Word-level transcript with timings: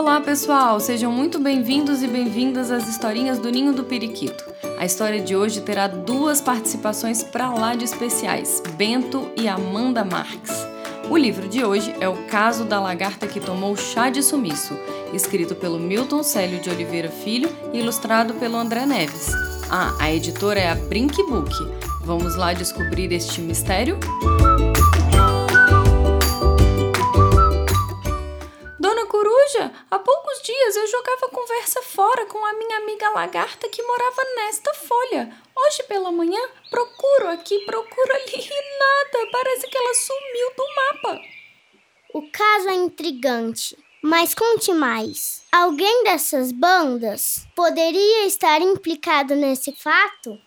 Olá, 0.00 0.18
pessoal! 0.18 0.80
Sejam 0.80 1.12
muito 1.12 1.38
bem-vindos 1.38 2.02
e 2.02 2.06
bem-vindas 2.06 2.70
às 2.70 2.88
historinhas 2.88 3.38
do 3.38 3.50
Ninho 3.50 3.74
do 3.74 3.84
Periquito. 3.84 4.42
A 4.78 4.86
história 4.86 5.20
de 5.20 5.36
hoje 5.36 5.60
terá 5.60 5.86
duas 5.88 6.40
participações 6.40 7.22
pra 7.22 7.50
lá 7.50 7.74
de 7.74 7.84
especiais, 7.84 8.62
Bento 8.78 9.30
e 9.36 9.46
Amanda 9.46 10.02
Marques. 10.02 10.66
O 11.10 11.18
livro 11.18 11.46
de 11.46 11.62
hoje 11.62 11.94
é 12.00 12.08
O 12.08 12.16
Caso 12.28 12.64
da 12.64 12.80
Lagarta 12.80 13.26
que 13.26 13.40
Tomou 13.40 13.76
Chá 13.76 14.08
de 14.08 14.22
Sumiço, 14.22 14.74
escrito 15.12 15.54
pelo 15.54 15.78
Milton 15.78 16.22
Célio 16.22 16.62
de 16.62 16.70
Oliveira 16.70 17.10
Filho 17.10 17.54
e 17.70 17.80
ilustrado 17.80 18.32
pelo 18.32 18.56
André 18.56 18.86
Neves. 18.86 19.30
Ah, 19.70 19.94
a 20.00 20.10
editora 20.10 20.60
é 20.60 20.70
a 20.70 20.76
Brink 20.76 21.22
Book. 21.24 21.52
Vamos 22.00 22.36
lá 22.36 22.54
descobrir 22.54 23.12
este 23.12 23.42
mistério? 23.42 23.98
Dona 24.22 24.49
há 29.90 29.98
poucos 29.98 30.42
dias 30.42 30.76
eu 30.76 30.86
jogava 30.86 31.28
conversa 31.28 31.82
fora 31.82 32.24
com 32.26 32.44
a 32.44 32.52
minha 32.52 32.78
amiga 32.78 33.10
lagarta 33.10 33.68
que 33.68 33.82
morava 33.82 34.24
nesta 34.36 34.72
folha. 34.74 35.36
Hoje 35.56 35.82
pela 35.84 36.12
manhã 36.12 36.40
procuro 36.70 37.28
aqui, 37.28 37.58
procuro 37.64 38.12
ali 38.12 38.36
e 38.48 38.78
nada. 38.78 39.30
Parece 39.32 39.66
que 39.66 39.76
ela 39.76 39.94
sumiu 39.94 40.52
do 40.56 40.74
mapa. 40.74 41.20
O 42.14 42.30
caso 42.30 42.68
é 42.68 42.74
intrigante, 42.74 43.76
mas 44.02 44.34
conte 44.34 44.72
mais. 44.72 45.42
Alguém 45.52 46.04
dessas 46.04 46.52
bandas 46.52 47.46
poderia 47.54 48.26
estar 48.26 48.60
implicado 48.60 49.34
nesse 49.34 49.72
fato? 49.72 50.38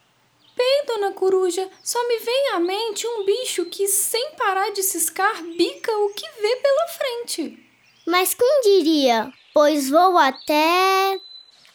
Bem, 0.56 0.84
dona 0.86 1.12
Coruja, 1.12 1.68
só 1.82 2.06
me 2.06 2.18
vem 2.18 2.48
à 2.52 2.60
mente 2.60 3.06
um 3.06 3.24
bicho 3.24 3.64
que, 3.66 3.88
sem 3.88 4.36
parar 4.36 4.70
de 4.70 4.84
ciscar, 4.84 5.42
bica 5.42 5.90
o 5.98 6.10
que 6.10 6.26
vê 6.40 6.56
pela 6.56 6.88
frente. 6.88 7.63
Mas 8.06 8.34
quem 8.34 8.60
diria? 8.62 9.32
Pois 9.52 9.88
vou 9.88 10.18
até 10.18 11.18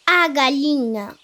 a 0.05 0.27
galinha. 0.27 1.15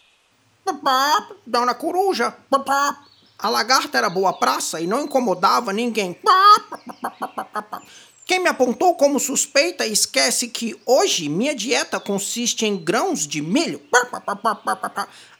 Papá, 0.63 1.29
Dona 1.45 1.75
Coruja, 1.75 2.31
papá. 2.49 3.05
A 3.37 3.49
lagarta 3.49 3.97
era 3.97 4.09
boa 4.09 4.33
praça 4.33 4.81
e 4.81 4.87
não 4.87 5.03
incomodava 5.03 5.71
ninguém. 5.71 6.17
Quem 8.25 8.39
me 8.39 8.49
apontou 8.49 8.95
como 8.95 9.19
suspeita 9.19 9.85
esquece 9.85 10.47
que 10.47 10.79
hoje 10.85 11.29
minha 11.29 11.53
dieta 11.53 11.99
consiste 11.99 12.65
em 12.65 12.75
grãos 12.75 13.27
de 13.27 13.41
milho. 13.41 13.79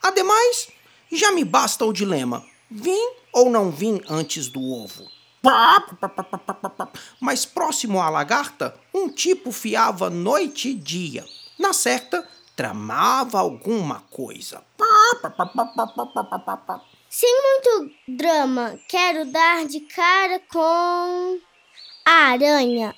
Ademais, 0.04 0.68
já 1.12 1.32
me 1.32 1.44
basta 1.44 1.84
o 1.84 1.94
dilema: 1.94 2.46
vim 2.70 3.10
ou 3.34 3.50
não 3.50 3.72
vim 3.72 4.02
antes 4.08 4.48
do 4.48 4.62
ovo? 4.62 5.15
Mas 7.20 7.46
próximo 7.46 8.02
à 8.02 8.10
lagarta, 8.10 8.76
um 8.94 9.10
tipo 9.10 9.52
fiava 9.52 10.10
noite 10.10 10.70
e 10.70 10.74
dia. 10.74 11.26
Na 11.58 11.74
certa, 11.74 12.28
tramava 12.56 13.40
alguma 13.40 14.02
coisa. 14.10 14.64
Sem 17.10 17.42
muito 17.42 17.92
drama, 18.08 18.80
quero 18.90 19.26
dar 19.32 19.66
de 19.66 19.82
cara 19.82 20.42
com 20.52 21.40
a 22.06 22.12
aranha. 22.12 22.96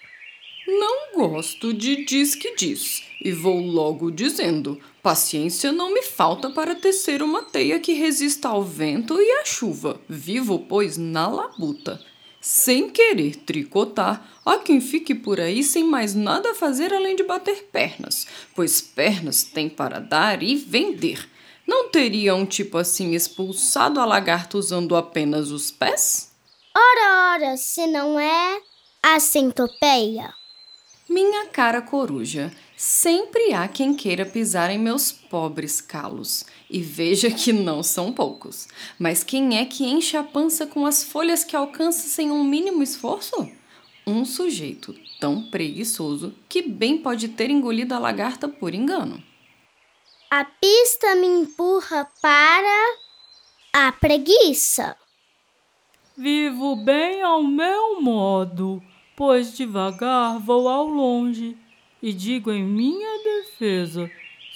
Não 0.67 1.13
gosto 1.15 1.73
de 1.73 2.03
diz 2.03 2.35
que 2.35 2.55
diz, 2.55 3.03
e 3.23 3.31
vou 3.31 3.59
logo 3.61 4.11
dizendo: 4.11 4.81
paciência 5.01 5.71
não 5.71 5.93
me 5.93 6.01
falta 6.01 6.49
para 6.49 6.75
tecer 6.75 7.23
uma 7.23 7.43
teia 7.43 7.79
que 7.79 7.93
resista 7.93 8.49
ao 8.49 8.61
vento 8.61 9.19
e 9.21 9.31
à 9.39 9.45
chuva. 9.45 10.01
Vivo, 10.09 10.59
pois, 10.59 10.97
na 10.97 11.27
labuta. 11.27 12.03
Sem 12.49 12.89
querer 12.89 13.35
tricotar, 13.35 14.25
há 14.45 14.57
quem 14.57 14.79
fique 14.79 15.13
por 15.13 15.37
aí 15.37 15.61
sem 15.61 15.83
mais 15.83 16.15
nada 16.15 16.51
a 16.51 16.55
fazer 16.55 16.93
além 16.93 17.13
de 17.13 17.23
bater 17.23 17.67
pernas, 17.73 18.25
pois 18.55 18.79
pernas 18.79 19.43
tem 19.43 19.67
para 19.67 19.99
dar 19.99 20.41
e 20.41 20.55
vender. 20.55 21.29
Não 21.67 21.89
teria 21.89 22.33
um 22.33 22.45
tipo 22.45 22.77
assim 22.77 23.13
expulsado 23.13 23.99
a 23.99 24.05
lagarta 24.05 24.57
usando 24.57 24.95
apenas 24.95 25.51
os 25.51 25.71
pés? 25.71 26.31
Ora, 26.73 27.33
ora, 27.33 27.57
se 27.57 27.85
não 27.85 28.17
é 28.17 28.61
a 29.03 29.19
centopeia. 29.19 30.33
Minha 31.09 31.45
cara 31.45 31.81
coruja, 31.81 32.51
sempre 32.75 33.53
há 33.53 33.65
quem 33.67 33.93
queira 33.93 34.25
pisar 34.25 34.69
em 34.69 34.77
meus 34.77 35.09
pobres 35.11 35.79
calos. 35.79 36.45
E 36.69 36.81
veja 36.81 37.31
que 37.31 37.53
não 37.53 37.81
são 37.81 38.11
poucos. 38.11 38.67
Mas 38.99 39.23
quem 39.23 39.57
é 39.57 39.65
que 39.65 39.85
enche 39.85 40.17
a 40.17 40.23
pança 40.23 40.67
com 40.67 40.85
as 40.85 41.03
folhas 41.03 41.45
que 41.45 41.55
alcança 41.55 42.09
sem 42.09 42.29
um 42.29 42.43
mínimo 42.43 42.83
esforço? 42.83 43.49
Um 44.05 44.25
sujeito 44.25 44.93
tão 45.19 45.43
preguiçoso 45.49 46.35
que 46.49 46.61
bem 46.61 46.97
pode 46.97 47.29
ter 47.29 47.49
engolido 47.49 47.93
a 47.93 47.99
lagarta 47.99 48.47
por 48.47 48.73
engano. 48.73 49.23
A 50.29 50.43
pista 50.43 51.15
me 51.15 51.27
empurra 51.27 52.05
para 52.21 52.97
a 53.71 53.91
preguiça. 53.93 54.97
Vivo 56.17 56.75
bem 56.75 57.21
ao 57.21 57.43
meu 57.43 58.01
modo, 58.01 58.83
pois 59.17 59.57
devagar 59.57 60.39
vou 60.39 60.69
ao 60.69 60.87
longe, 60.87 61.57
e 62.01 62.13
digo 62.13 62.51
em 62.51 62.63
minha 62.63 63.23
defesa: 63.23 64.09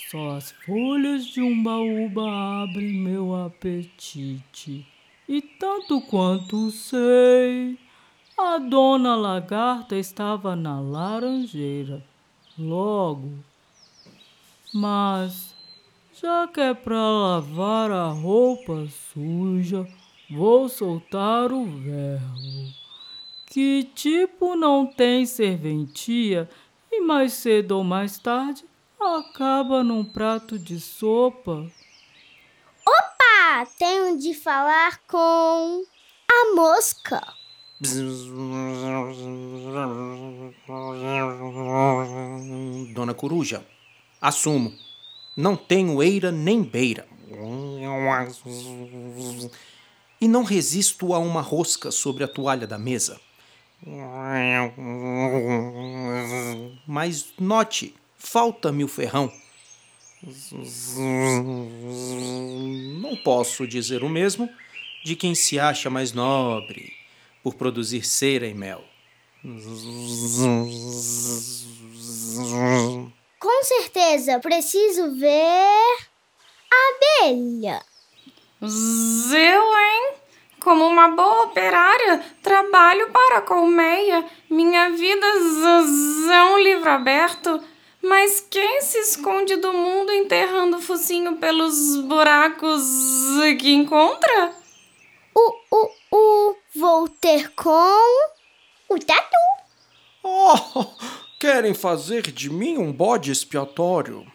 só 0.09 0.37
as 0.37 0.51
folhas 0.51 1.25
de 1.25 1.41
um 1.41 1.63
baúba 1.63 2.29
abrem 2.63 2.93
meu 2.93 3.35
apetite. 3.35 4.85
E 5.27 5.41
tanto 5.41 5.99
quanto 6.01 6.69
sei, 6.69 7.79
a 8.37 8.59
dona 8.59 9.15
lagarta 9.15 9.95
estava 9.95 10.55
na 10.55 10.79
laranjeira. 10.79 12.05
Logo. 12.57 13.31
Mas, 14.73 15.55
já 16.21 16.47
que 16.47 16.59
é 16.59 16.73
para 16.73 16.95
lavar 16.95 17.91
a 17.91 18.09
roupa 18.09 18.87
suja, 19.13 19.87
vou 20.29 20.69
soltar 20.69 21.51
o 21.51 21.65
verbo. 21.65 22.81
Que 23.51 23.83
tipo 23.93 24.55
não 24.55 24.85
tem 24.85 25.25
serventia 25.25 26.49
e 26.89 27.01
mais 27.01 27.33
cedo 27.33 27.73
ou 27.73 27.83
mais 27.83 28.17
tarde 28.17 28.63
acaba 28.97 29.83
num 29.83 30.05
prato 30.05 30.57
de 30.57 30.79
sopa. 30.79 31.69
Opa! 32.87 33.67
Tenho 33.77 34.17
de 34.17 34.33
falar 34.33 35.01
com 35.05 35.83
a 36.31 36.55
mosca. 36.55 37.21
Dona 42.95 43.13
Coruja, 43.13 43.65
assumo. 44.21 44.73
Não 45.35 45.57
tenho 45.57 46.01
eira 46.01 46.31
nem 46.31 46.63
beira. 46.63 47.05
E 50.21 50.27
não 50.29 50.43
resisto 50.43 51.13
a 51.13 51.19
uma 51.19 51.41
rosca 51.41 51.91
sobre 51.91 52.23
a 52.23 52.29
toalha 52.29 52.65
da 52.65 52.77
mesa. 52.77 53.19
Mas 56.87 57.33
note, 57.39 57.95
falta-me 58.17 58.83
o 58.83 58.87
ferrão. 58.87 59.31
Não 63.01 63.15
posso 63.23 63.65
dizer 63.65 64.03
o 64.03 64.09
mesmo 64.09 64.47
de 65.03 65.15
quem 65.15 65.33
se 65.33 65.59
acha 65.59 65.89
mais 65.89 66.13
nobre 66.13 66.93
por 67.41 67.55
produzir 67.55 68.05
cera 68.05 68.45
e 68.45 68.53
mel. 68.53 68.83
Com 73.39 73.63
certeza, 73.63 74.39
preciso 74.39 75.17
ver 75.17 75.97
a 76.71 77.25
abelha. 77.25 77.83
Eu, 78.61 79.77
hein? 79.79 80.13
Como 80.59 80.85
uma 80.85 81.07
boa 81.07 81.47
trabalho 82.41 83.09
para 83.11 83.37
a 83.37 83.41
colmeia. 83.41 84.25
Minha 84.49 84.89
vida 84.89 85.25
é 85.25 86.43
um 86.43 86.59
livro 86.59 86.89
aberto. 86.89 87.61
Mas 88.01 88.45
quem 88.49 88.81
se 88.81 88.97
esconde 88.97 89.55
do 89.57 89.71
mundo 89.71 90.11
enterrando 90.11 90.77
o 90.77 90.81
focinho 90.81 91.37
pelos 91.37 91.97
buracos 92.01 92.83
que 93.59 93.73
encontra? 93.73 94.53
O, 95.35 95.53
o, 95.71 95.89
o, 96.11 96.55
vou 96.75 97.07
ter 97.07 97.53
com 97.53 98.29
o 98.89 98.97
tatu. 98.97 99.37
Oh, 100.23 100.85
querem 101.39 101.75
fazer 101.75 102.23
de 102.23 102.49
mim 102.49 102.77
um 102.77 102.91
bode 102.91 103.31
expiatório? 103.31 104.25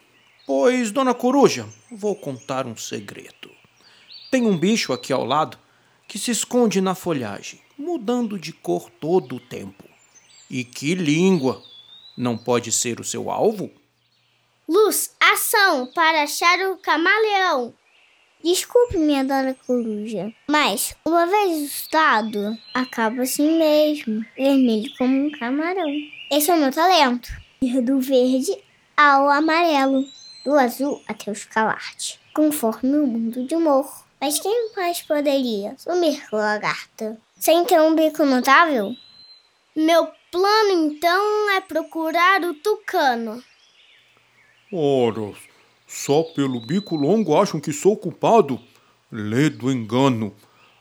Pois, 0.47 0.93
dona 0.93 1.13
Coruja, 1.13 1.67
vou 1.91 2.15
contar 2.15 2.67
um 2.67 2.77
segredo. 2.77 3.51
Tem 4.31 4.47
um 4.47 4.57
bicho 4.57 4.93
aqui 4.93 5.13
ao 5.13 5.25
lado 5.25 5.59
que 6.07 6.19
se 6.19 6.31
esconde 6.31 6.81
na 6.81 6.95
folhagem, 6.95 7.61
mudando 7.79 8.39
de 8.39 8.53
cor 8.53 8.91
todo 8.91 9.37
o 9.37 9.41
tempo. 9.41 9.85
E 10.51 10.65
que 10.65 10.95
língua! 10.95 11.63
Não 12.17 12.39
pode 12.39 12.73
ser 12.73 12.99
o 13.01 13.05
seu 13.05 13.31
alvo? 13.31 13.71
Luz, 14.69 15.15
ação 15.21 15.87
para 15.87 16.23
achar 16.23 16.59
o 16.71 16.77
camaleão. 16.79 17.75
Desculpe, 18.43 18.97
minha 18.97 19.25
dona 19.25 19.57
coruja, 19.67 20.33
mas 20.47 20.95
uma 21.05 21.27
vez 21.27 21.65
assustado, 21.65 22.57
acaba 22.73 23.23
assim 23.23 23.59
mesmo, 23.59 24.25
vermelho 24.37 24.91
como 24.97 25.27
um 25.27 25.31
camarão. 25.31 25.91
Esse 26.31 26.51
é 26.51 26.55
o 26.55 26.59
meu 26.59 26.73
talento. 26.73 27.29
Ir 27.61 27.81
do 27.81 28.01
verde 28.01 28.57
ao 28.97 29.29
amarelo, 29.29 30.05
do 30.45 30.55
azul 30.55 31.03
até 31.09 31.31
o 31.31 31.33
escalarte, 31.33 32.21
conforme 32.33 32.97
o 32.99 33.07
mundo 33.07 33.47
de 33.47 33.55
humor. 33.55 34.06
Mas 34.21 34.39
quem 34.39 34.73
mais 34.75 35.03
poderia 35.03 35.77
sumir 35.79 36.29
com 36.29 36.37
a 36.37 36.41
lagarta 36.41 37.19
sem 37.39 37.65
ter 37.65 37.81
um 37.81 37.95
bico 37.95 38.25
notável? 38.25 38.95
Meu 39.75 40.09
plano 40.33 40.71
então 40.71 41.51
é 41.51 41.61
procurar 41.61 42.43
o 42.43 42.55
tucano. 42.55 43.43
Ora, 44.73 45.35
só 45.87 46.23
pelo 46.23 46.61
bico 46.67 46.97
longo 46.97 47.41
acham 47.41 47.61
que 47.61 47.73
sou 47.73 47.97
culpado? 47.97 48.59
Ledo 49.13 49.71
engano. 49.71 50.35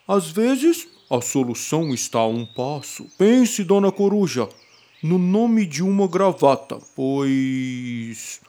Às 0.07 0.29
vezes, 0.31 0.87
a 1.09 1.21
solução 1.21 1.93
está 1.93 2.19
a 2.19 2.27
um 2.27 2.45
passo. 2.45 3.05
Pense, 3.17 3.63
dona 3.63 3.91
Coruja, 3.91 4.47
no 5.03 5.17
nome 5.17 5.65
de 5.65 5.83
uma 5.83 6.07
gravata, 6.07 6.79
pois 6.95 8.41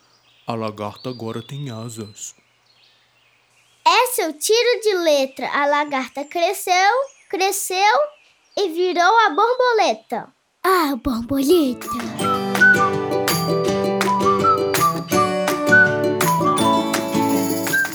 a 0.46 0.54
lagarta 0.54 1.10
agora 1.10 1.42
tem 1.42 1.70
asas. 1.70 2.34
É 4.16 4.22
seu 4.22 4.32
tiro 4.32 4.80
de 4.80 4.94
letra. 4.94 5.46
A 5.52 5.66
lagarta 5.66 6.24
cresceu, 6.24 6.72
cresceu 7.28 7.76
e 8.56 8.70
virou 8.70 9.14
a 9.26 9.28
borboleta. 9.28 10.28
Ah, 10.64 10.94
borboleta. 10.96 11.86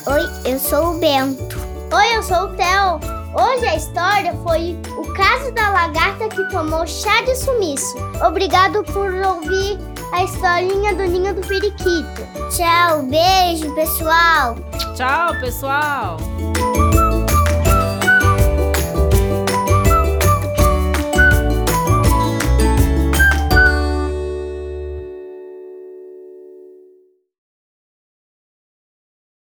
Oi, 0.06 0.52
eu 0.52 0.60
sou 0.60 0.92
o 0.92 1.00
Bento. 1.00 1.56
Oi, 1.92 2.16
eu 2.16 2.22
sou 2.22 2.44
o 2.44 2.56
Theo. 2.56 3.00
Hoje 3.34 3.66
a 3.66 3.76
história 3.76 4.34
foi 4.44 4.78
o 5.00 5.14
caso 5.16 5.52
da 5.54 5.72
lagarta 5.72 6.30
que 6.30 6.48
tomou 6.52 6.86
chá 6.86 7.22
de 7.24 7.36
sumiço. 7.36 7.98
Obrigado 8.24 8.84
por 8.84 9.12
ouvir 9.12 9.80
a 10.12 10.24
historinha 10.24 10.94
do 10.94 11.04
ninho 11.04 11.34
do 11.34 11.42
periquito. 11.42 12.22
Tchau, 12.56 13.04
beijo, 13.04 13.74
pessoal. 13.74 14.56
Tchau, 14.96 15.40
pessoal. 15.40 16.18